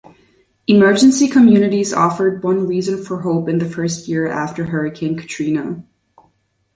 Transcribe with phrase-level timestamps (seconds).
[0.65, 5.83] Emergency Communities offered one reason for hope in the first year after Hurricane Katrina.